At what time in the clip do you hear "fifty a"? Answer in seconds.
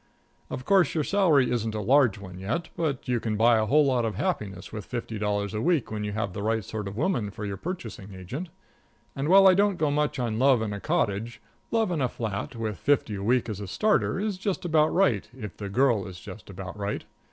12.79-13.21